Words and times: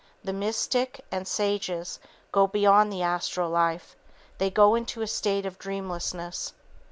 The 0.23 0.33
mystic, 0.33 1.05
and 1.11 1.27
sages, 1.27 1.99
go 2.31 2.47
beyond 2.47 2.91
the 2.91 3.03
astral 3.03 3.51
life. 3.51 3.95
They 4.39 4.49
go 4.49 4.73
into 4.73 5.03
a 5.03 5.07
state 5.07 5.45
of 5.45 5.59
dreamlessness. 5.59 6.53